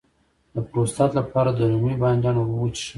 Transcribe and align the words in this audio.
د 0.53 0.55
پروستات 0.69 1.11
لپاره 1.19 1.49
د 1.53 1.59
رومي 1.71 1.95
بانجان 2.01 2.35
اوبه 2.37 2.55
وڅښئ 2.59 2.87